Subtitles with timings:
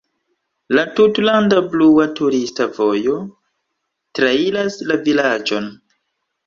[0.77, 3.21] La "Tutlanda "blua" turista vojo"
[4.21, 5.71] trairas la vilaĝon.